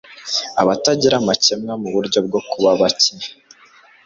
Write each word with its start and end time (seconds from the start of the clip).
Abatagira 0.61 1.15
amakemwa 1.17 1.73
muburyo 1.81 2.19
bwo 2.27 2.39
kuba 2.49 2.71
bake 2.79 3.11